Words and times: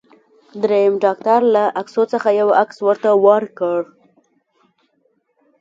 دریم 0.61 0.93
ډاکټر 1.03 1.41
له 1.55 1.63
عکسو 1.81 2.03
څخه 2.13 2.29
یو 2.39 2.49
عکس 2.61 2.77
ورته 2.87 3.09
ورکړ. 3.25 3.79